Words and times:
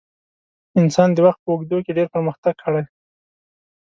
انسان 0.81 1.09
د 1.13 1.17
وخت 1.25 1.39
په 1.43 1.49
اوږدو 1.51 1.77
کې 1.85 1.91
ډېر 1.97 2.07
پرمختګ 2.15 2.55
کړی. 2.63 2.83